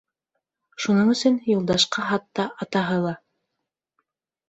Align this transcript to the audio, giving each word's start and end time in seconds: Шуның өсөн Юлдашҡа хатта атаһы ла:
Шуның 0.85 1.11
өсөн 1.17 1.37
Юлдашҡа 1.57 2.09
хатта 2.09 2.49
атаһы 2.67 3.01
ла: 3.09 3.17